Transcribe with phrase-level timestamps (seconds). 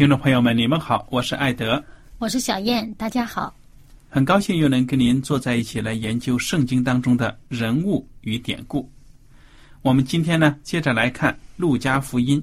[0.00, 1.84] 听众朋友们，你们好，我是艾德，
[2.16, 3.54] 我是小燕，大家好。
[4.08, 8.90] 很高兴又能跟您坐在一起来研究圣经当中的人物与典故。
[9.82, 12.40] 我们今天呢，接着来看《路加福音》，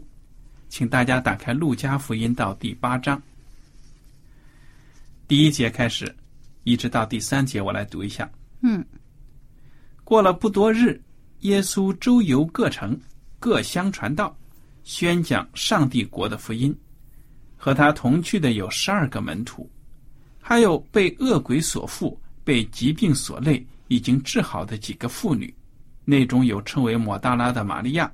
[0.70, 3.20] 请大家打开《路加福音》到第八章
[5.28, 6.16] 第一节开始，
[6.64, 8.30] 一直到第三节，我来读一下。
[8.62, 8.86] 嗯，
[10.04, 11.02] 过了不多日，
[11.40, 12.96] 耶稣周游各城，
[13.40, 14.38] 各乡传道，
[14.84, 16.72] 宣讲上帝国的福音。
[17.58, 19.70] 和他同去的有十二个门徒。
[20.40, 25.54] 还有被恶鬼所附、被疾病所累、已经治好的几个妇女，
[26.06, 28.10] 内中有称为抹大拉的玛利亚，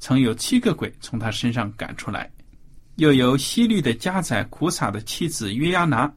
[0.00, 2.28] 曾有七个鬼从她身上赶出来；
[2.96, 6.12] 又有西律的家宰苦撒的妻子约亚拿，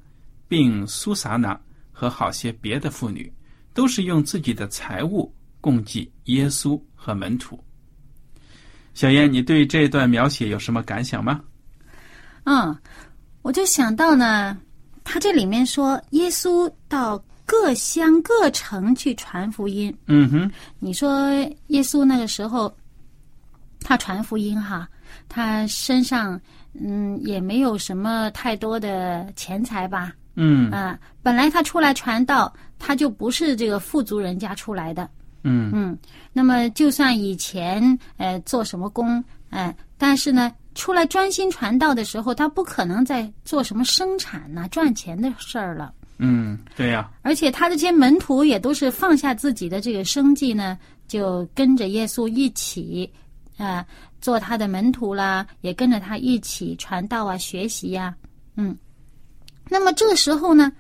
[0.48, 1.60] 并苏撒拿
[1.92, 3.32] 和好些别的妇女，
[3.72, 7.64] 都是用自己的财物供给耶稣和门徒。
[8.96, 11.40] 小燕，你对这段描写有什么感想吗？
[12.50, 12.76] 嗯，
[13.44, 14.58] 我就想到呢。
[15.12, 19.96] 他这里面说，耶稣到各乡各城去传福音。
[20.06, 21.32] 嗯哼，你说
[21.68, 22.72] 耶稣那个时候，
[23.82, 24.88] 他传福音哈，
[25.28, 26.40] 他身上
[26.74, 30.14] 嗯也没有什么太多的钱财吧？
[30.36, 35.10] 嗯啊，本来他出来传道，他就不是这个富足人家出来的。
[35.44, 35.98] 嗯嗯，
[36.34, 40.52] 那么就算以前呃做什么工，哎，但是呢。
[40.76, 45.94] 出来专心传道的时候，他不可能再做什么生产呐、赚钱的事儿了。
[46.18, 47.10] 嗯，对呀。
[47.22, 50.78] 而且他这些门徒也都是放下自己的这个生计呢，
[51.08, 53.12] 就跟着耶稣一起，
[53.58, 53.86] 啊，
[54.22, 58.14] 做他的门徒啦，也跟着他一起传道啊、学习呀。
[58.56, 58.78] 嗯，
[59.70, 60.72] 那么这个时候呢，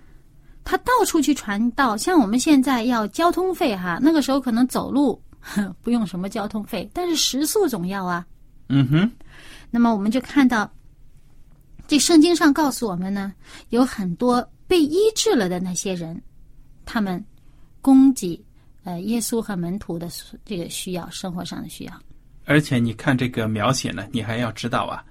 [0.65, 5.21] 他到处去传道，像我们现在要交通费哈，那个时候可能走路
[5.81, 8.25] 不用什么交通费，但是食宿总要啊。
[8.69, 9.11] 嗯哼。
[9.71, 10.71] 那么我们就看到，
[11.87, 13.31] 这圣经上告诉我们呢，
[13.69, 16.19] 有很多被医治了的那些人，
[16.85, 17.23] 他们
[17.81, 18.43] 供给
[18.83, 20.07] 呃耶稣和门徒的
[20.43, 21.93] 这个需要，生活上的需要。
[22.45, 25.03] 而且你看这个描写呢，你还要知道啊，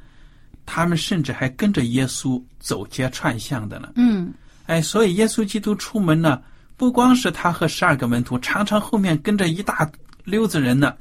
[0.66, 3.92] 他们甚至还跟着耶稣走街串巷的呢。
[3.94, 4.32] 嗯，
[4.66, 6.42] 哎，所以耶稣基督出门呢，
[6.76, 9.88] 不光是他和十二个门徒，常常后面跟着一大
[10.24, 10.96] 溜子人呢。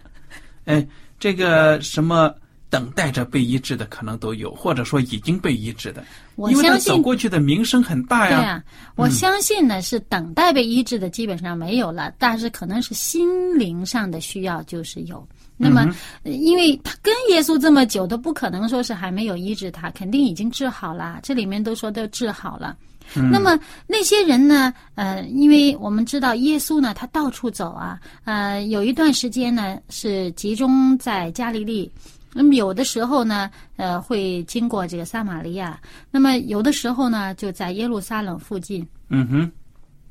[0.66, 2.31] 哎，这个什么？
[2.69, 6.03] 等待着被医治的可能都有，或者说已经被医治的，
[6.35, 8.38] 我相信走过去的名声很大呀。
[8.38, 8.63] 对呀，
[8.95, 15.25] 我相信呢是等待被医治的基本上没有了，但是可能是心灵上的需要就是有。
[15.59, 15.90] 那么，
[16.23, 21.19] 因为他跟耶稣这么久，都不可能说是还没有医治他，肯定已经治好了。
[21.23, 22.78] 这里面都说都治好了。
[23.16, 24.72] 那么那些人呢？
[24.96, 31.90] 呃，因为我们知道耶稣呢，他到处走啊，呃，有一段时间呢是集中在加利利。
[32.37, 35.78] 那么有的时候呢，呃，会经过这个撒玛利亚；
[36.11, 38.87] 那么有的时候呢，就在耶路撒冷附近。
[39.09, 39.51] 嗯哼，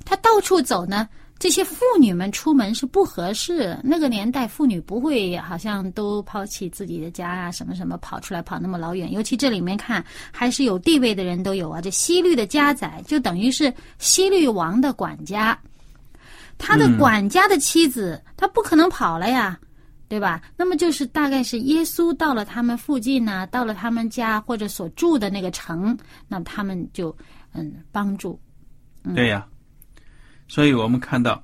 [0.04, 1.08] 他到处走呢，
[1.38, 3.78] 这些妇女们出门是不合适。
[3.84, 9.12] 那个年代，妇女不会好像都抛弃自己的家啊，什么什么跑出来跑那么老远。
[9.12, 11.80] 尤其这里面看，还是有地位的人都有啊。
[11.80, 15.56] 这西律的家宰就等于是西律王的管家，
[16.58, 19.58] 他的管家的妻子，他不可能跑了呀，
[20.08, 20.40] 对吧？
[20.56, 25.96] 那么就是大概是耶稣到了他们附近呢，到了他们家或者所住的那个城，
[26.28, 27.16] 那么他们就
[27.52, 28.40] 嗯帮助。
[29.14, 29.46] 对呀，
[30.48, 31.42] 所以我们看到，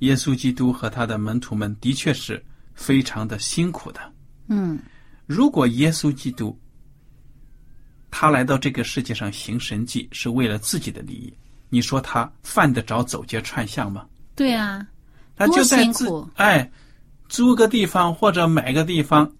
[0.00, 2.44] 耶稣基督和他的门徒们的确是
[2.74, 4.00] 非常的辛苦的。
[4.48, 4.78] 嗯，
[5.26, 6.58] 如果耶稣基督
[8.10, 11.32] 他来到这个世界上行神迹是为了自己的利益，
[11.70, 14.06] 你说他犯得着走街串巷吗？
[14.34, 14.86] 对啊，
[15.36, 16.70] 他就在苦哎
[17.32, 19.32] 租个地方或者买个地方，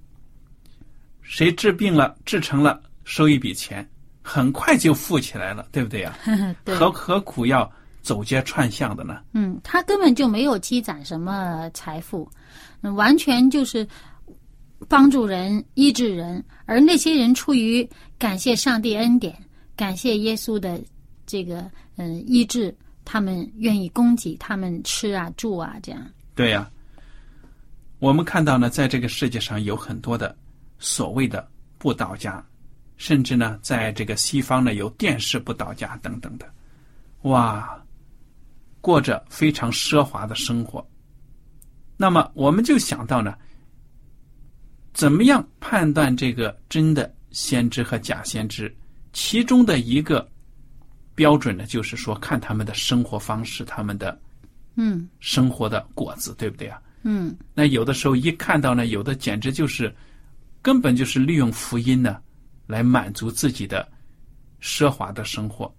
[1.21, 3.87] 谁治病了治成了收一笔钱，
[4.23, 6.17] 很快就富起来了，对不对呀、
[6.65, 9.21] 对，何何苦要走街串巷的呢？
[9.35, 12.27] 嗯，他根本就没有积攒什么财富，
[12.81, 13.87] 嗯完全就是
[14.89, 17.87] 帮助人、医治人，而那些人出于
[18.19, 19.37] 感谢上帝恩典、
[19.77, 20.81] 感谢耶稣的
[21.27, 22.75] 这个嗯医治，
[23.05, 26.01] 他们愿意供给他们吃啊、住啊这样。
[26.35, 26.71] 对呀、
[28.03, 30.37] 我们看到呢，在这个世界上有很多的
[30.81, 32.45] 所谓的不倒家，
[32.97, 36.53] 甚至呢，在这个西方呢有电视不倒家等等的，
[37.23, 37.81] 哇，
[38.81, 40.85] 过着非常奢华的生活。
[41.97, 43.37] 那么我们就想到呢，
[44.93, 48.75] 怎么样判断这个真的先知和假先知？
[49.13, 50.29] 其中的一个
[51.15, 54.21] 标准呢，就是说看他们的生活方式，他们的
[54.75, 56.83] 嗯生活的果子，对不对啊？
[57.03, 57.37] 嗯。
[57.55, 59.95] 那有的时候一看到呢，有的简直就是
[60.61, 62.19] 根本就是利用福音呢
[62.67, 63.87] 来满足自己的
[64.61, 65.73] 奢华的生活，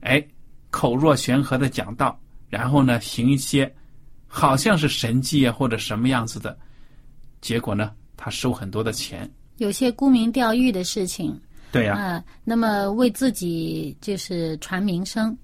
[0.00, 0.24] 哎，
[0.70, 2.18] 口若悬河的讲道，
[2.48, 3.72] 然后呢行一些
[4.26, 6.56] 好像是神迹啊或者什么样子的，
[7.40, 9.28] 结果呢他收很多的钱，
[9.58, 11.38] 有些沽名钓誉的事情。
[11.72, 15.34] 对呀、啊、那么为自己就是传名声。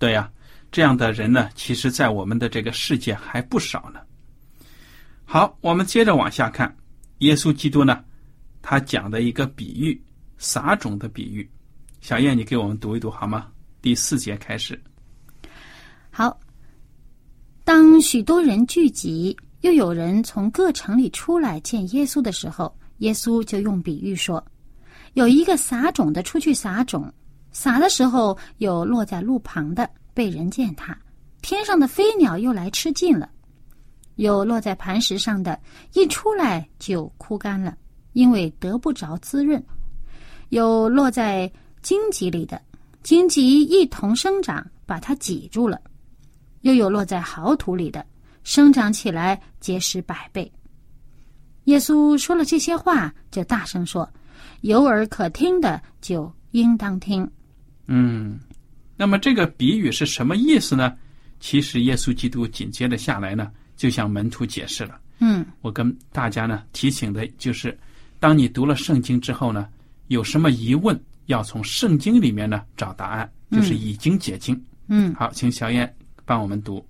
[0.00, 0.28] 对呀、
[0.72, 4.00] 这样的人呢，其实在我们的这个世界还不少呢。
[5.32, 6.76] 好，我们接着往下看，
[7.18, 8.02] 耶稣基督呢，
[8.60, 10.02] 他讲的一个比喻，
[10.38, 11.48] 撒种的比喻。
[12.00, 13.46] 小燕，你给我们读一读好吗？
[13.80, 14.76] 第四节开始。
[16.10, 16.36] 好，
[17.62, 24.44] 当许多人聚集，又有人从各城里出来见耶稣的时候，耶稣就用比喻说：
[25.12, 27.08] 有一个撒种的出去撒种，
[27.52, 30.98] 撒的时候有落在路旁的，被人践踏，
[31.40, 33.28] 天上的飞鸟又来吃尽了；
[34.20, 35.58] 有落在磐石上的，
[35.94, 37.74] 一出来就枯干了，
[38.12, 39.58] 因为得不着滋润；
[40.50, 41.50] 有落在
[41.80, 42.60] 荆棘里的，
[43.02, 45.80] 荆棘一同生长，把它挤住了。
[46.60, 48.04] 又有落在好土里的，
[48.44, 50.52] 生长起来结实百倍。
[51.64, 54.06] 耶稣说了这些话，就大声说
[54.60, 57.26] ：“有耳可听的，就应当听。
[57.86, 58.38] 嗯，
[58.98, 60.94] 那么这个比喻是什么意思呢？
[61.38, 63.50] 其实耶稣基督紧接着下来呢，
[63.80, 67.78] 就向门徒解释了。”嗯我跟大家呢提醒的就是，
[68.18, 69.66] 当你读了圣经之后呢，
[70.08, 74.54] 有什么疑问，要从圣经里面呢找答案，就是已经解经。
[74.88, 75.90] 嗯，好，请小燕
[76.26, 76.84] 帮我们读。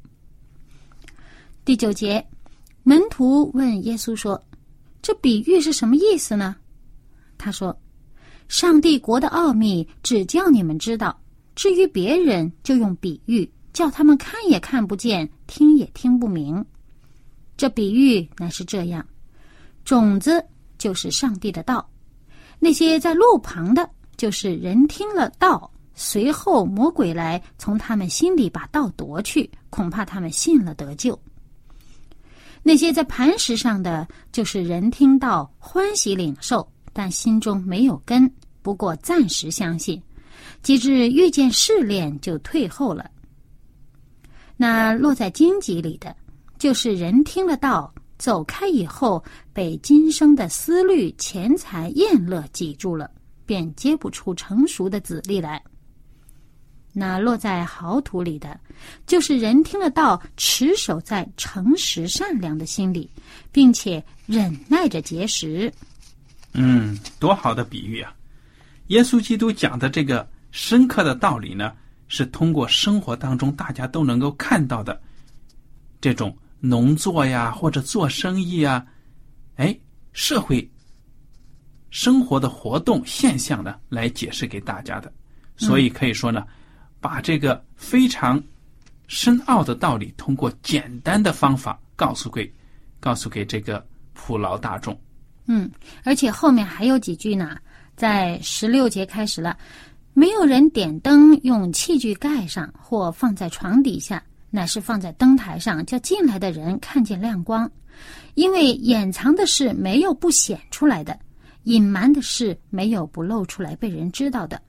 [1.65, 2.25] 第九节，
[2.83, 4.43] 门徒问耶稣说
[5.01, 6.57] ：“这比喻是什么意思呢？”
[7.39, 7.79] 他说
[8.49, 11.17] ：“上帝国的奥秘只叫你们知道，
[11.55, 16.65] 至于别人，就用比喻，叫他们看也看不见，听也听不明。
[17.61, 19.07] 这比喻乃是这样：
[19.85, 20.43] 种子
[20.79, 21.87] 就是上帝的道，
[22.59, 23.87] 那些在路旁的，
[24.17, 31.21] 就是人听了道，随后魔鬼来从他们心里把道夺去，恐怕他们信了得救。
[32.63, 40.03] 那些在磐石上的，就是人听到欢喜领受，但心中没有根，不过暂时相信，
[40.63, 43.11] 及至遇见试炼就退后了。
[44.57, 46.17] 那落在荆棘里的，
[46.61, 53.11] 就是人听了道，走开以后，被今生的思虑、钱财、厌乐挤住了，
[53.47, 55.61] 便结不出成熟的籽粒来。
[56.93, 58.61] 那落在好土里的，
[59.07, 63.11] 就是人听了道，持守在诚实善良的心里，
[63.51, 65.73] 并且忍耐着结实。
[66.53, 68.15] 嗯，多好的比喻啊！
[68.89, 71.73] 耶稣基督讲的这个深刻的道理呢，
[72.07, 75.01] 是通过生活当中大家都能够看到的
[76.03, 78.85] 这种农作呀，或者做生意啊，
[79.57, 79.77] 哎，
[80.13, 80.71] 社会
[81.91, 85.13] 生活的活动现象呢，来解释给大家的。
[85.57, 86.47] 所以可以说呢，
[87.01, 88.43] 把这个非常
[89.09, 92.51] 深奥的道理，通过简单的方法告诉给
[93.01, 94.99] 告诉给这个普劳大众。
[95.47, 95.71] 嗯，
[96.05, 97.59] 而且后面还有几句呢，
[97.97, 99.59] 在十六节开始了，
[100.13, 107.71] 没有人点灯用器具盖上或放在床底下，乃是放在灯台上，叫进来的人看见亮光。
[108.35, 111.19] 因为掩藏的事没有不显出来的，
[111.65, 114.61] 隐瞒的事没有不露出来被人知道的。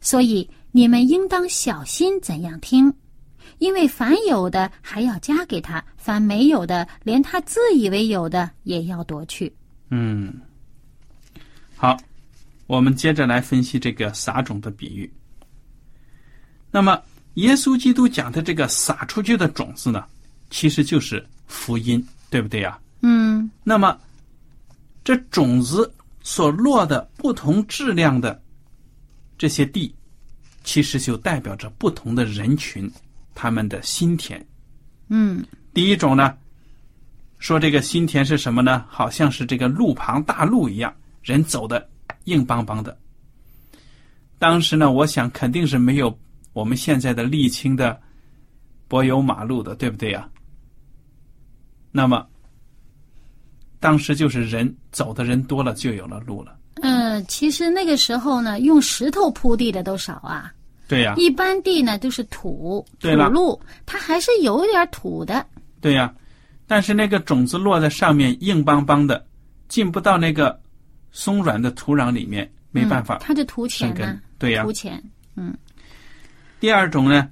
[0.00, 2.92] 所以你们应当小心怎样听，
[3.58, 9.54] 因为凡有的还要加给他，凡没有的，连他自以为有的也要夺去。
[9.90, 10.34] 嗯，
[11.76, 11.96] 好，
[12.66, 15.10] 我们接着来分析这个撒种的比喻。
[16.70, 17.00] 那么，
[17.34, 20.04] 耶稣基督讲的这个撒出去的种子呢，
[20.50, 22.78] 其实就是福音，对不对呀？
[23.02, 23.98] 嗯，那么，
[25.02, 28.40] 这种子所落的不同质量的
[29.36, 29.94] 这些地，
[30.62, 32.90] 其实就代表着不同的人群，
[33.34, 34.44] 他们的心田。
[35.08, 36.34] 嗯，第一种呢，
[37.38, 38.84] 说这个心田是什么呢？
[38.88, 41.86] 好像是这个路旁大路一样，人走的
[42.24, 42.96] 硬邦邦的。
[44.38, 46.16] 当时呢，我想肯定是没有
[46.54, 48.00] 我们现在的沥青的
[48.88, 50.26] 柏油马路的，对不对呀？
[51.92, 52.26] 那么，
[53.78, 56.56] 当时就是人走的人多了，就有了路了。
[56.76, 60.50] 嗯，其实那个时候呢，用石头铺地的都少啊。
[60.86, 65.44] 对呀、一般地呢都是土土路，它还是有点土的。
[65.80, 66.14] 对呀、
[66.66, 69.26] 但是那个种子落在上面硬邦邦的，
[69.66, 70.60] 进不到那个
[71.10, 74.20] 松软的土壤里面，没办法嗯、它就土浅呢。。
[74.38, 75.02] 对呀、土浅。
[76.64, 77.28] 第二种呢，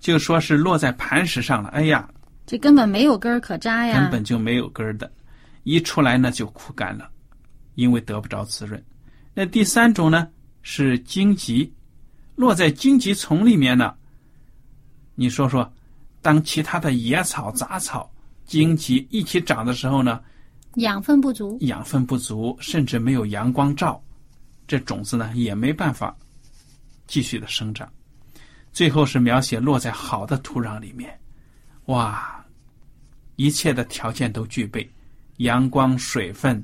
[0.00, 2.08] 就说是落在磐石上了，哎呀，
[2.44, 4.00] 这根本没有根儿可扎呀。
[4.00, 5.08] 根本就没有根儿的，
[5.62, 7.08] 一出来呢就枯干了，
[7.76, 8.84] 因为得不着滋润。
[9.32, 10.26] 那第三种呢
[10.62, 11.72] 是荆棘，
[12.34, 13.94] 落在荆棘丛里面呢。
[15.14, 15.72] 你说说，
[16.20, 18.12] 当其他的野草、杂草、
[18.44, 20.20] 荆棘一起长的时候呢，
[20.78, 21.56] 养分不足。
[21.60, 24.02] 养分不足，甚至没有阳光照，
[24.66, 26.12] 这种子呢也没办法
[27.06, 27.88] 继续的生长。
[28.74, 31.16] 最后是描写落在好的土壤里面，
[31.86, 32.44] 哇，
[33.36, 34.86] 一切的条件都具备，
[35.36, 36.62] 阳光、水分，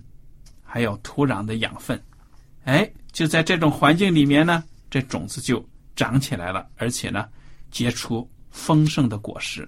[0.64, 1.98] 还有土壤的养分，
[2.64, 5.64] 哎，就在这种环境里面呢，这种子就
[5.94, 7.28] 长起来了，而且呢，
[7.70, 9.66] 结出丰盛的果实。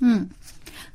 [0.00, 0.28] 嗯，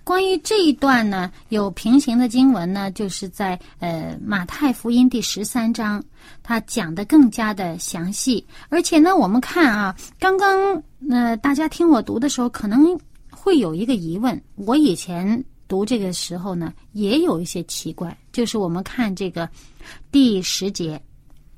[0.04, 6.04] 关于这一段呢，有平行的经文呢，就是在呃马太福音第十三章，
[6.42, 8.46] 它讲的更加的详细。
[8.70, 12.98] 而且呢，我们看啊，刚刚呃大家听我读的时候，可能
[13.30, 19.50] 会有一个疑问，我以前读这个时候呢，也有一些奇怪，就是我们看这个
[20.12, 21.02] 第十节，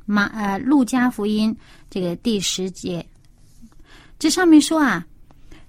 [0.06, 1.56] 马呃路加福音
[1.90, 3.06] 这个第十节，
[4.20, 5.06] 这上面说啊。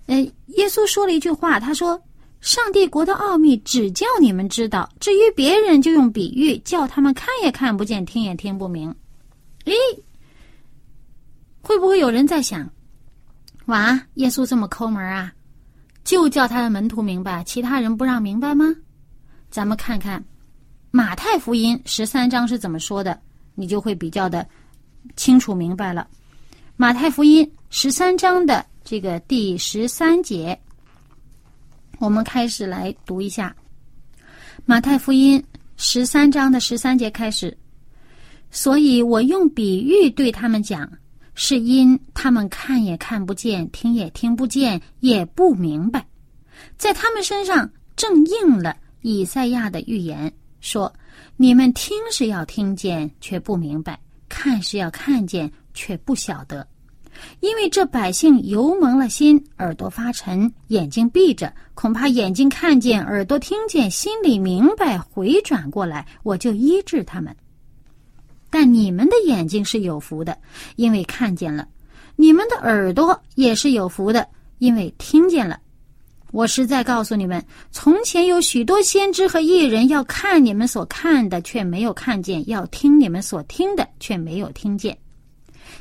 [0.07, 0.17] 呃，
[0.57, 1.99] 耶稣说了一句话，他说
[2.43, 8.95] ：“上帝国的奥秘只叫你们知道，至于别人就用比喻，叫他们看也看不见，听也听不明。”
[9.65, 9.73] 诶，
[11.63, 12.69] 会不会有人在想，
[13.67, 15.33] 哇，耶稣这么抠门啊，
[16.03, 18.75] 就叫他的门徒明白，其他人不让明白吗？
[19.49, 20.23] 咱们看看
[20.91, 23.19] 马太福音十三章是怎么说的，
[23.55, 24.45] 你就会比较的
[25.15, 26.09] 清楚明白了。
[26.77, 28.67] 马太福音十三章的。
[28.85, 30.59] 这个第十三节，
[32.03, 33.55] 我们开始来读一下
[34.65, 35.41] 《马太福音》
[35.77, 37.57] 十三章的十三节开始。
[38.51, 40.91] 所以我用比喻对他们讲，
[41.37, 46.05] 是因他们看也看不见，听也听不见，也不明白，
[46.77, 50.93] 在他们身上正应了以赛亚的预言，说：
[51.37, 53.95] 你们听是要听见，却不明白；
[54.29, 56.67] 看是要看见，却不晓得。
[57.41, 67.35] 因为这百姓油蒙了心，耳朵发沉，眼睛闭着，恐怕眼睛看见，耳朵听见，心里明白，回转过来，我就医治他们。
[68.51, 70.37] 但你们的眼睛是有福的，
[70.77, 71.65] 因为看见了；
[72.17, 74.27] 你们的耳朵也是有福的，
[74.59, 75.59] 因为听见了。
[76.33, 84.97] 我实在告诉你们，从前有许多先知和艺人要看你们所看的，却没有看见；要听你们所听的，却没有听见。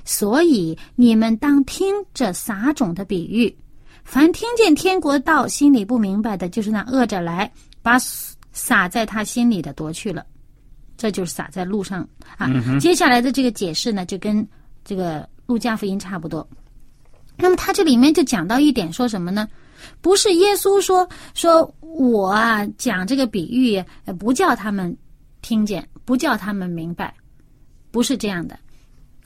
[0.03, 3.55] 所以你们当听这撒种的比喻，
[4.03, 7.97] 凡听见天国道心里不明白的，就是那恶者来把
[8.51, 10.25] 撒在他心里的夺去了，
[10.97, 12.07] 这就是撒在路上
[12.37, 12.49] 啊。
[12.79, 14.47] 接下来的这个解释呢，就跟
[14.83, 16.47] 这个路加福音差不多。
[17.37, 19.47] 那么他这里面就讲到一点，说什么呢？
[19.99, 23.83] 不是耶稣说说我啊讲这个比喻，
[24.19, 24.95] 不叫他们
[25.41, 27.13] 听见，不叫他们明白，
[27.89, 28.59] 不是这样的。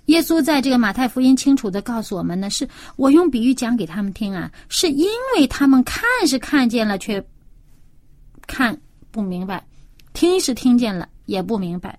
[0.06, 7.26] 耶稣在这个马太福音清楚的告诉我们呢，是我用比喻讲给他们听啊，是因为他们看是看见了，却
[8.46, 9.60] 看不明白；
[10.14, 11.98] 听是听见了，也不明白。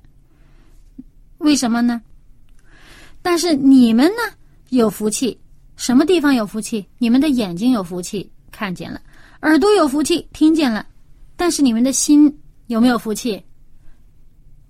[1.38, 2.00] 为什么呢？
[3.22, 4.34] 但是你们呢，
[4.70, 5.38] 有福气。
[5.76, 6.86] 什么地方有福气？
[6.96, 8.98] 你们的眼睛有福气，看见了；
[9.42, 10.86] 耳朵有福气，听见了。
[11.36, 12.34] 但是你们的心
[12.68, 13.42] 有没有福气？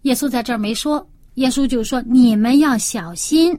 [0.03, 3.59] 耶稣在这儿没说，耶稣就说：“你们要小心。”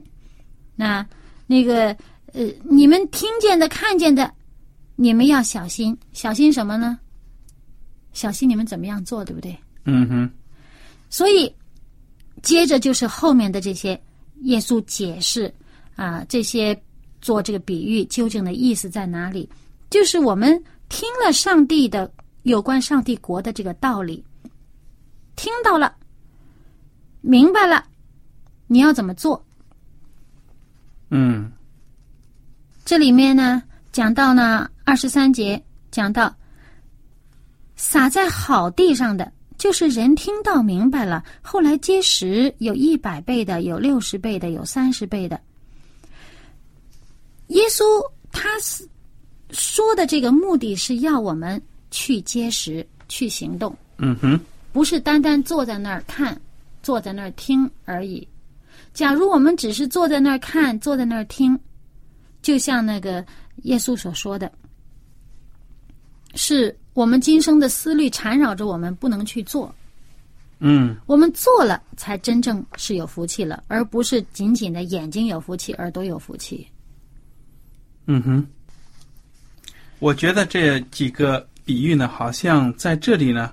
[0.76, 1.04] 那
[1.46, 1.96] 那个
[2.32, 4.32] 呃，你们听见的、看见的，
[4.94, 5.96] 你们要小心。
[6.12, 6.98] 小心什么呢？
[8.12, 9.56] 小心你们怎么样做，对不对？
[9.84, 10.30] 嗯哼，
[11.08, 11.52] 所以
[12.42, 14.00] 接着就是后面的这些，
[14.42, 15.52] 耶稣解释
[15.96, 16.80] 啊，这些
[17.20, 19.48] 做这个比喻究竟的意思在哪里？
[19.90, 22.10] 就是我们听了上帝的
[22.42, 24.24] 有关上帝国的这个道理，
[25.36, 25.94] 听到了，
[27.20, 27.84] 明白了，
[28.66, 29.44] 你要怎么做？
[31.10, 31.50] 嗯
[32.84, 36.34] 这里面呢，讲到呢二十三节，讲到
[37.76, 45.40] 撒在好地上的，就是人听到明白了，后来结实，有一百倍的，有六十倍的，有三十倍的。
[47.48, 47.82] 耶稣
[48.30, 48.86] 他是
[49.50, 51.60] 说的这个目的是要我们
[51.90, 54.38] 去结实，去行动，嗯哼，
[54.72, 56.38] 不是单单坐在那儿看，
[56.88, 58.26] 坐在那儿听而已。
[58.94, 61.60] 假如我们只是坐在那儿看，坐在那儿听，
[62.40, 63.22] 就像那个
[63.64, 64.50] 耶稣所说的，
[66.34, 69.74] 是我们今生的思虑缠绕着我们，不能去做。
[70.60, 76.66] 嗯我们做了，才真正是有福气了，而不是仅仅的眼睛有福气，耳朵有福气。
[78.06, 78.46] 嗯哼。
[79.98, 83.52] 我觉得这几个比喻呢，好像在这里呢，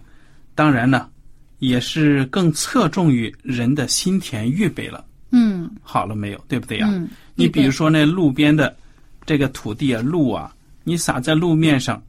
[0.56, 1.10] 当然呢，
[1.60, 5.06] 也是更侧重于人的心田预备了。
[5.32, 6.46] 嗯好了没有？
[6.48, 6.88] 对不对呀？
[6.92, 8.76] 嗯，你比如说，说那路边的
[9.26, 12.02] 这个土地啊、路啊，你撒在路面上，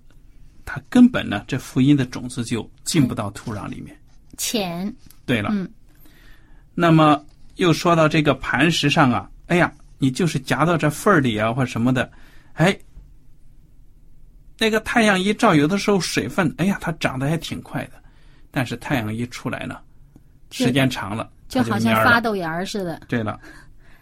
[0.65, 3.97] 它根本呢，这福音的种子就进不到土壤里面。
[4.37, 5.69] 浅，对了，嗯
[6.75, 7.25] 那么
[7.57, 12.09] 又说到这个磐石上啊，哎呀，你就是夹到这缝儿里啊，或什么的，
[12.53, 12.79] 哎，
[14.59, 17.93] 那个太阳一照，有的时候水分，哎呀，它长得还挺快的，
[18.57, 19.77] 但是太阳一出来呢，
[20.51, 21.79] 时间长了，就好。
[21.79, 23.39] 像发豆芽儿似的，对了，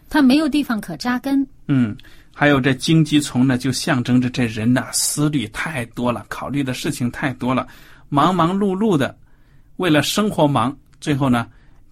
[0.09, 1.45] 它没有地方可扎根。
[1.67, 1.93] 嗯，
[2.33, 7.67] 还有这荆棘丛呢，就象征着这人呐、思虑太多了，考虑的事情太多了，
[8.07, 9.13] 忙忙碌碌的，
[9.75, 11.49] 为了生活忙，最后呢，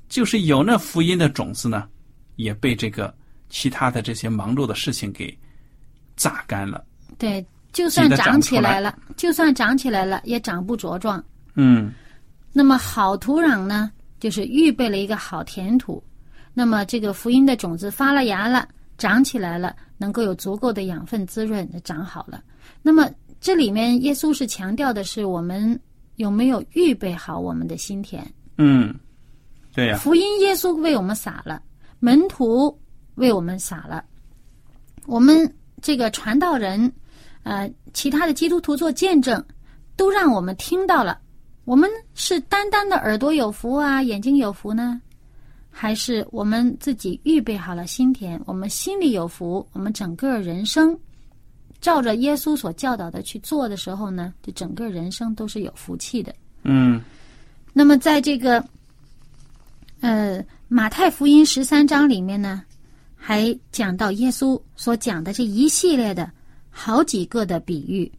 [0.07, 1.85] 就是有那福音的种子呢，
[2.37, 3.13] 也被这个
[3.49, 5.37] 其他的这些忙碌的事情给
[6.15, 6.81] 榨干了。
[7.17, 11.21] 对，就算长长起来了，就算长起来了，也长不茁壮。
[11.55, 11.91] 嗯
[12.53, 16.01] 那么好土壤呢，就是预备了一个好田土。
[16.53, 22.43] 那么这个福音的种子发了芽了，长起来了，能够有足够的养分滋润，长好了。
[22.83, 23.09] 那么
[23.41, 25.77] 这里面耶稣是强调的是我们
[26.17, 28.23] 有没有预备好我们的心田。
[28.59, 28.93] 嗯，
[29.73, 31.59] 对呀、福音耶稣为我们撒了，
[31.99, 32.79] 门徒
[33.15, 34.05] 为我们撒了，
[35.07, 36.93] 我们这个传道人，
[37.41, 39.43] 呃，其他的基督徒做见证，
[39.97, 41.19] 都让我们听到了。
[41.65, 45.01] 我们是单单的耳朵有福啊，眼睛有福呢，
[45.69, 50.97] 还是我们自己预备好了心田，我们心里有福，我们整个人生
[51.79, 56.33] 照着耶稣所教导的去做的时候呢，这整个人生都是有福气的。
[56.63, 57.01] 嗯。
[57.71, 58.63] 那么在这个
[60.01, 62.63] 呃马太福音十三章里面呢，
[63.15, 66.29] 还讲到耶稣所讲的这一系列的
[66.69, 68.11] 好几个的比喻，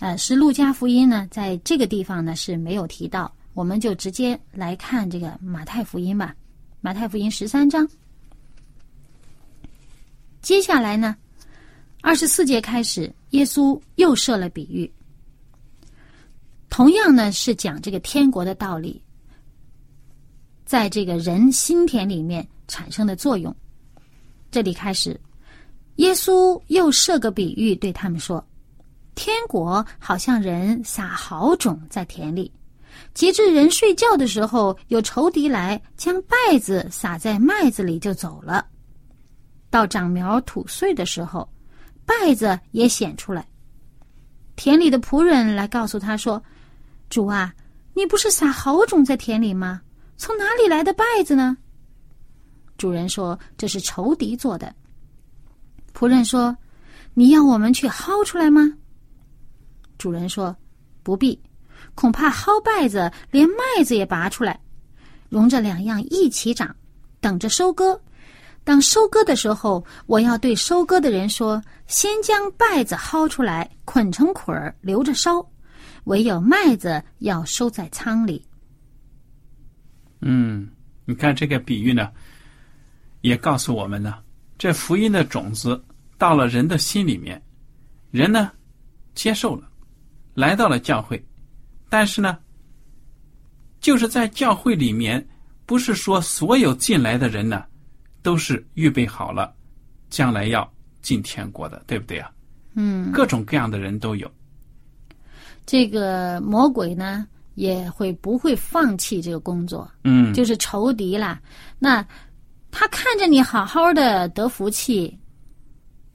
[0.00, 6.34] 呃，是路加福音呢在这个地方呢是没有提到，我们就直接来看这个马太福音吧。
[6.80, 7.86] 马太福音十三章，
[10.40, 11.14] 接下来呢，
[12.00, 14.90] 二十四节开始，耶稣又设了比喻。
[16.70, 19.02] 同样呢，是讲这个天国的道理，
[20.64, 23.54] 在这个人心田里面产生的作用。
[24.50, 25.20] 这里开始，
[25.96, 28.42] 耶稣又设个比喻，对他们说
[29.20, 32.50] ：“天国好像人撒好种在田里，
[33.12, 38.64] 及至人睡觉的时候，有仇敌来将稗子撒在麦子里就走了。
[39.68, 41.46] 到长苗吐穗的时候，
[42.06, 43.46] 稗子也显出来。
[44.56, 46.42] 田里的仆人来告诉他说。”
[47.10, 47.52] 主啊，
[47.92, 49.82] 你不是撒好种在田里吗？
[50.16, 51.58] 从哪里来的稗子呢？
[52.78, 54.74] 主人说：“这是仇敌做的。”
[55.92, 56.56] 仆人说
[57.12, 58.72] ：“你要我们去薅出来吗？”
[60.00, 60.56] 主人说
[61.04, 61.38] ：“不必，
[61.94, 64.58] 恐怕薅稗子连麦子也拔出来，
[65.28, 66.74] 容这两样一起长，
[67.20, 68.00] 等着收割。
[68.64, 75.46] 当收割的时候，我要对收割的人说：先将稗子薅出来，捆成捆儿，留着烧。”
[76.04, 78.42] 唯有麦子要收在仓里。
[80.22, 80.70] 嗯，
[81.04, 82.10] 你看这个比喻呢，
[83.20, 84.14] 也告诉我们呢，
[84.56, 85.84] 这福音的种子
[86.16, 87.40] 到了人的心里面，
[88.10, 88.50] 人呢
[89.14, 89.69] 接受了，
[90.34, 91.22] 来到了教会，
[91.88, 92.38] 但是呢，
[93.80, 95.26] 就是在教会里面，
[95.66, 97.64] 不是说所有进来的人呢，
[98.22, 99.54] 都是预备好了，
[100.08, 100.70] 将来要
[101.02, 102.30] 进天国的，对不对啊？
[102.74, 104.30] 嗯，各种各样的人都有。
[105.66, 109.90] 这个魔鬼呢也会不会放弃这个工作？
[110.04, 111.40] 嗯，就是仇敌啦。
[111.78, 112.04] 那
[112.70, 115.18] 他看着你好好的得福气，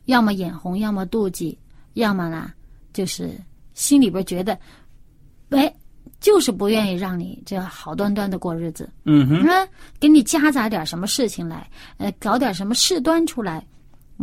[0.05, 1.57] 要么眼红，要么妒忌，
[1.93, 2.51] 要么呢
[2.93, 3.37] 就是
[3.75, 4.57] 心里边觉得，
[5.49, 5.71] 哎，
[6.19, 8.89] 就是不愿意让你这好端端的过日子。
[9.03, 9.67] 嗯哼，那
[9.99, 13.63] 给你夹杂点什么事情来，呃，搞点什么事端出来，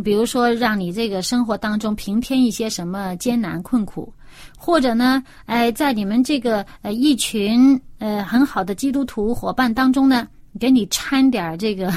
[0.03, 4.11] 比如说让你这个生活当中平添一些什么艰难困苦，
[4.57, 10.27] 或者呢，哎，在你们这个呃一群呃很好的基督徒伙伴当中呢，
[10.59, 11.93] 给你掺点这个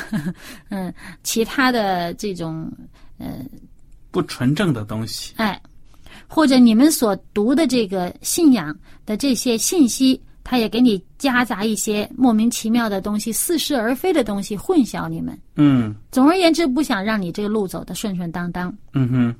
[0.68, 0.92] 嗯
[1.24, 2.70] 其他的这种
[3.18, 3.38] 呃
[4.10, 5.32] 不纯正的东西。
[5.36, 5.60] 哎，
[6.28, 15.38] 或者你们所读的这个信仰的这些信息，他也给你夹杂一些莫名其妙的东西、似是而非的东西，混淆你们。
[15.56, 18.76] 嗯总而言之，不想让你这个路走得顺顺当当。
[18.92, 19.34] 嗯哼，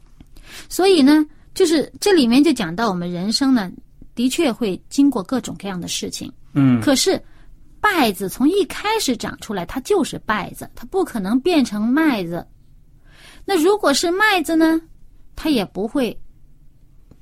[0.69, 3.71] 所以呢，就是这里面就讲到我们人生呢，
[4.15, 6.33] 的确会经过各种各样的事情。
[6.55, 7.21] 嗯可是，
[7.83, 12.45] 稗子从一开始长出来，它就是稗子，它不可能变成麦子。
[13.45, 14.81] 那如果是麦子呢，
[15.37, 16.19] 它也不会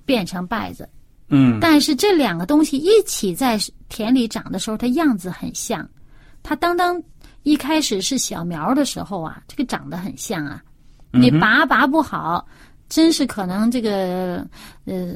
[0.04, 0.88] 变成稗子。
[1.28, 5.88] 嗯但是这两个东西一起在田里长的时候，它样子很像。
[6.42, 7.02] 它当当
[7.42, 10.62] 一开始是小苗的时候啊，这个长得很像啊。
[11.10, 12.46] 你拔拔不好，
[12.88, 14.46] 真是可能这个
[14.84, 15.14] 呃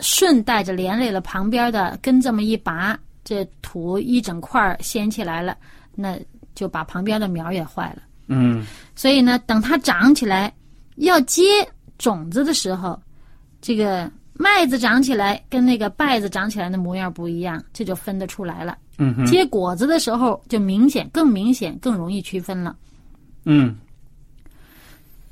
[0.00, 5.56] 顺带着连累了旁边的根这么一拔，这土一整块掀起来了，
[5.94, 6.18] 那
[6.54, 8.02] 就把旁边的苗也坏了。
[8.26, 10.52] 嗯所以呢，等它长起来
[10.96, 11.42] 要结
[11.98, 13.00] 种子的时候，
[13.60, 18.76] 这个麦子长起来跟那个稗子长起来的模样不一样，这就分得出来了。
[18.98, 22.76] 嗯哼，结果子的时候就明显、更明显、更容易区分了。
[23.44, 23.76] 嗯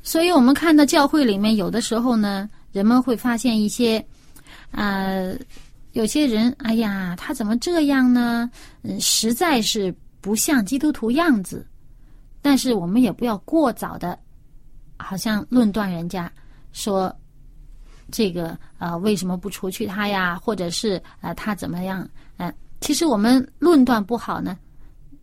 [0.03, 4.03] 所以我们看到教会里面有的时候呢，人们会发现一些，
[4.71, 5.07] 啊、
[5.93, 8.51] 有些人，哎呀，他怎么这样呢？
[8.83, 11.67] 嗯，实在是不像基督徒样子。
[12.41, 14.19] 但是我们也不要过早的，
[14.97, 16.33] 好像论断人家，
[16.73, 17.15] 说
[18.11, 22.09] 这个呃为什么不除去他呀，或者是呃他怎么样？
[22.37, 24.57] 呃，其实我们论断不好呢，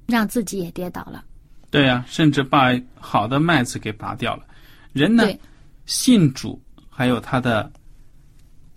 [0.05, 1.23] 让自己也跌倒了。
[1.71, 2.69] 对呀、甚至把
[2.99, 4.43] 好的麦子给拔掉了。
[4.93, 5.27] 人呢，
[5.85, 7.71] 信主还有他的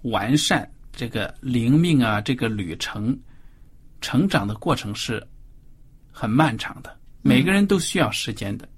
[0.03, 3.17] 完善，这个灵命啊，这个旅程
[4.01, 5.25] 成长的过程是
[6.11, 8.67] 很漫长的，每个人都需要时间的。
[8.67, 8.69] 嗯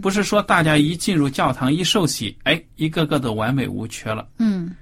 [0.00, 4.26] 不是说大家一进入教堂一受洗，哎，一个个都完美无缺了。
[4.38, 4.74] 嗯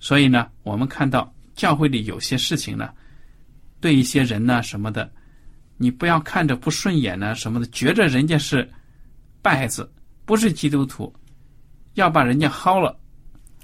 [0.00, 2.90] 所以呢，我们看到教会里有些事情呢，
[3.80, 5.10] 对一些人呢什么的，
[5.76, 8.68] 你不要看着不顺眼呢什么的，觉着人家是
[9.42, 9.90] 败子，
[10.24, 11.12] 不是基督徒，
[11.94, 12.98] 要把人家薅了。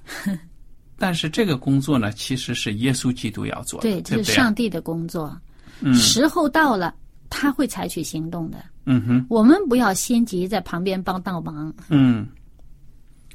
[0.99, 4.33] 但是这个工作呢，其实是耶稣基督要做的，对，这是？
[4.33, 5.41] 上帝的工作。
[5.81, 6.95] 嗯时候到了，
[7.31, 8.65] 他会采取行动的。
[8.87, 11.73] 嗯哼，我们不要心急，在旁边帮倒忙。
[11.89, 12.27] 嗯，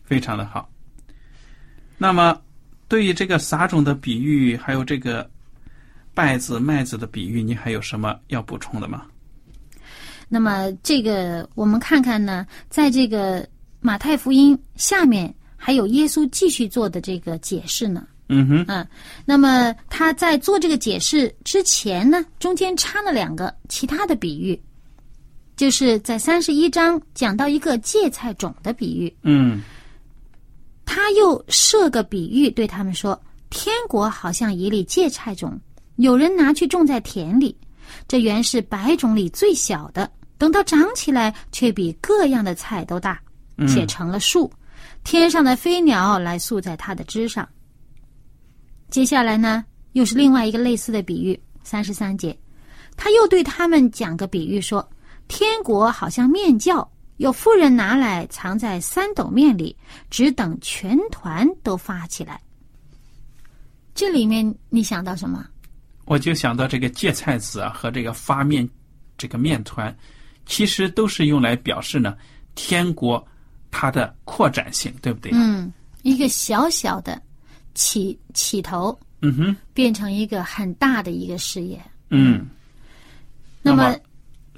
[0.03, 0.69] 非常的好。
[1.97, 2.39] 那么，
[2.88, 5.29] 对于这个撒种的比喻，还有这个
[6.15, 9.05] 稗子、麦子的比喻，你还有什么要补充的吗？
[10.27, 13.47] 那么，这个我们看看呢，在这个
[13.81, 18.07] 马太福音下面，还有耶稣继续做的这个解释呢。
[18.27, 18.88] 嗯哼，嗯，
[19.25, 24.62] 那么他在做这个解释之前呢，中间插了两个其他的比喻，
[25.60, 29.62] 就是在三十一章讲到一个芥菜种的比喻，嗯。
[30.86, 35.60] 他又设个比喻对他们说：天国好像一粒芥菜种，
[35.98, 37.54] 有人拿去种在田里，
[38.08, 43.19] 这原是百种里最小的，等到长起来，却比各样的菜都大，
[43.67, 44.50] 且成了树，
[45.04, 47.45] 天上的飞鸟来宿在它的枝上。
[48.89, 52.34] 接下来呢，又是另外一个类似的比喻，三十三节，
[52.95, 54.89] 他又对他们讲个比喻说：
[55.29, 59.73] 天国好像面酵，有妇人拿来藏在三斗面里，
[60.09, 62.41] 只等全团都发起来。
[63.95, 65.45] 这里面你想到什么？
[66.05, 68.67] 我就想到这个芥菜籽啊和这个发面
[69.17, 69.95] 这个面团，
[70.45, 72.17] 其实都是用来表示呢
[72.55, 73.25] 天国
[73.69, 75.31] 它的扩展性，对不对？
[75.33, 77.21] 嗯，一个小小的
[77.75, 81.79] 起起头，嗯哼，变成一个很大的一个事业。
[82.09, 82.47] 嗯。
[83.61, 83.99] 那么那么，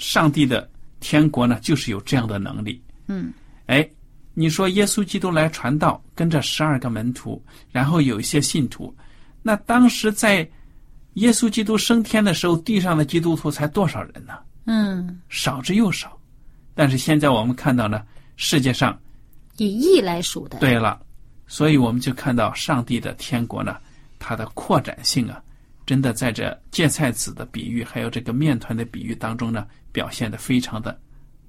[0.02, 0.68] 上帝的
[1.00, 2.82] 天国呢，就是有这样的能力。
[3.08, 3.32] 嗯，
[3.68, 3.88] 哎，
[4.34, 8.94] 你说耶稣基督来传道，跟着十二个门徒，然后有一些信徒，
[9.44, 10.38] 那当时在
[11.14, 14.34] 耶稣基督升天的时候，地上的基督徒才多少人呢？
[14.66, 16.18] 嗯，少之又少。
[16.74, 18.02] 但是现在我们看到呢，
[18.38, 19.00] 世界上
[19.58, 20.58] 以亿来数的。
[20.58, 21.00] 对了，
[21.46, 23.78] 所以我们就看到上帝的天国呢，
[24.18, 25.44] 它的扩展性啊，
[25.86, 30.98] 真的在这芥菜籽的比喻，还有这个面团的比喻当中呢，表现的非常的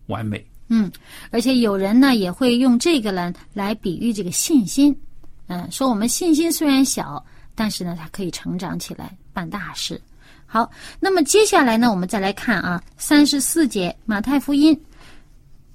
[0.07, 0.45] 完美。
[0.68, 0.90] 嗯，
[1.31, 4.97] 而且有人呢也会用这个呢来比喻这个信心，
[5.49, 7.23] 嗯，说我们信心虽然小，
[7.55, 10.01] 但是呢它可以成长起来办大事。
[10.47, 14.79] 好，那么接下来呢，我们再来看啊，三十四节马太福音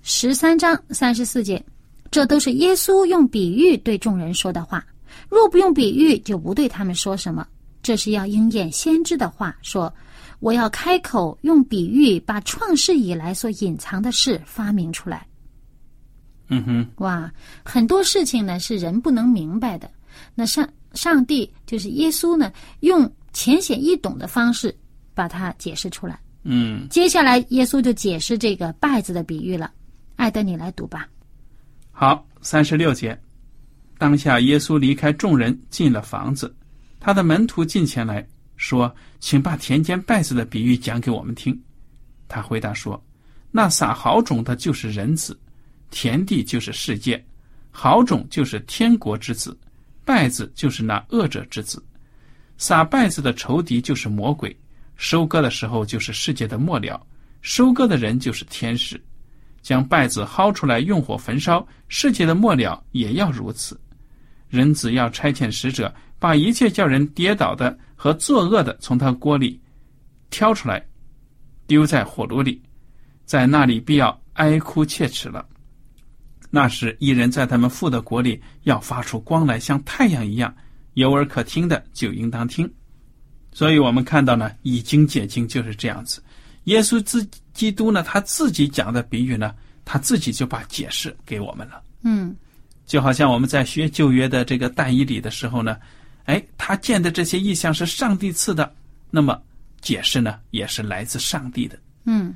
[0.01, 1.63] 十三章三十四节，
[2.09, 4.83] 这都是耶稣用比喻对众人说的话。
[5.29, 7.45] 若不用比喻，就不对他们说什么。
[7.87, 9.95] 这是要应验先知的话，说
[10.41, 15.25] 我要开口用比喻，把创世以来所隐藏的事发明出来。
[16.49, 17.31] 嗯哼，哇，
[17.63, 19.89] 很多事情呢是人不能明白的。
[20.35, 24.77] 那上上帝就是耶稣呢，用浅显易懂的方式
[25.13, 26.19] 把它解释出来。
[26.43, 29.71] 嗯，接下来耶稣就解释这个拜子的比喻了。
[30.17, 31.07] 艾德，你来读吧。
[31.93, 33.17] 好，三十六节，
[33.97, 36.53] 当下耶稣离开众人，进了房子，
[36.99, 41.59] 他的门徒进前来说：“请把田间稗子的比喻讲给我们听。”
[42.27, 43.01] 他回答说
[43.51, 45.37] ：“那撒好种的就是人子，
[45.91, 47.23] 田地就是世界，
[47.71, 49.57] 好种就是天国之子，
[50.05, 51.83] 稗子就是那恶者之子。
[52.57, 54.55] 撒稗子的仇敌就是魔鬼，
[54.95, 57.05] 收割的时候就是世界的末了，
[57.41, 58.99] 收割的人就是天使。
[59.61, 63.79] 将稗子薅出来，用火焚烧，世界的末了也要如此。
[64.49, 69.59] 人子要差遣使者，把一切叫人跌倒的和作恶的从他锅里
[70.29, 70.85] 挑出来，
[71.67, 72.61] 丢在火炉里，
[73.25, 75.45] 在那里必要哀哭切齿了。
[76.49, 80.53] 那时，一人在他们父的国里要发出光来，像太阳一样。
[80.93, 82.67] 有耳可听的就应当听。
[83.51, 86.23] 所以我们看到呢，以经解经就是这样子。
[86.63, 89.53] 耶稣自基督呢，他自己讲的比喻呢，
[89.85, 91.83] 他自己就把解释给我们了。
[92.01, 92.35] 嗯，
[92.85, 95.77] 就好像我们在学旧约的这个但以理的时候呢，
[96.27, 98.71] 哎，他见的这些意象是上帝赐的，
[99.09, 99.41] 那么
[99.81, 101.79] 解释呢也是来自上帝的。
[102.03, 102.33] 嗯，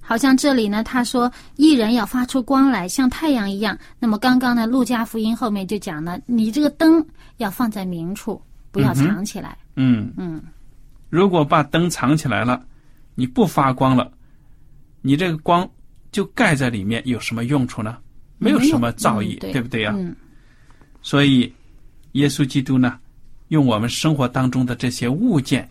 [0.00, 3.78] 好像这里呢，他说一人要发出光来，像太阳一样。
[3.98, 7.04] 那么刚刚呢，路加福音后面就讲了，你这个灯
[7.36, 9.56] 要放在明处，不要藏起来。
[9.76, 10.42] 嗯嗯，
[11.08, 12.62] 如果把灯藏起来了，
[13.14, 14.10] 你不发光了，
[15.00, 15.68] 你这个光
[16.10, 17.98] 就盖在里面，有什么用处呢？
[18.38, 20.16] 没有什么造诣，嗯对不对呀、嗯
[21.00, 21.52] 所以，
[22.12, 22.98] 耶稣基督呢，
[23.52, 25.68] 用我们生活当中的这些物件，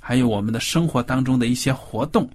[0.00, 2.28] 还有我们的生活当中的一些活动，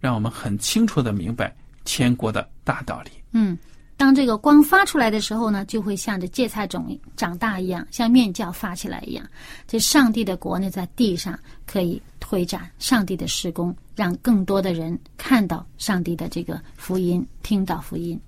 [0.00, 3.12] 让我们很清楚的明白天国的大道理。
[3.30, 3.56] 嗯，
[3.96, 9.24] 当这个光发出来的时候呢，就会像这芥菜种长大一样，像面酵发起来一样。
[9.64, 18.20] 这上帝的国呢，在地上可以推展上帝的施工，让更多的人看到上帝的这个福音，听到福音。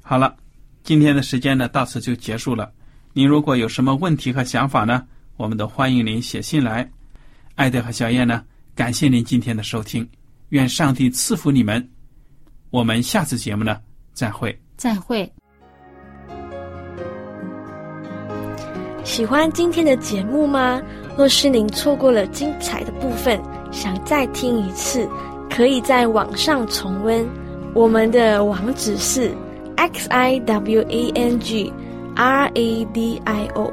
[0.00, 0.34] 好了，
[0.82, 2.72] 今天的时间呢到此就结束了。
[3.12, 5.04] 您如果有什么问题和想法呢，
[5.38, 6.86] 我们都欢迎您写信来。
[7.54, 8.42] 艾德和小燕呢，
[8.74, 10.06] 感谢您今天的收听，
[10.48, 11.88] 愿上帝赐福你们。
[12.70, 13.78] 我们下次节目呢
[14.12, 14.56] 再会。
[14.76, 15.32] 再会。
[19.04, 20.82] 喜欢今天的节目吗？
[21.16, 25.08] 若是您错过了精彩的部分，想再听一次，
[25.48, 27.26] 可以在网上重温。
[27.74, 29.32] 我们的网址是
[29.76, 31.72] x i w a n g
[32.16, 33.72] r a d i o